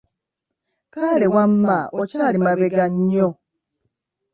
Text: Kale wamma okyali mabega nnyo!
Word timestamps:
Kale 0.93 1.25
wamma 1.35 1.77
okyali 2.01 2.37
mabega 2.45 2.85
nnyo! 2.93 3.29